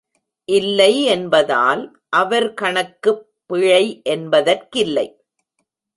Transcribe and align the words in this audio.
இல்லை 0.49 1.03
என்பதால் 1.05 1.83
அவர்கணக்கு 2.09 3.11
பிழை 3.45 4.01
என்பதற்கில்லை. 4.03 5.07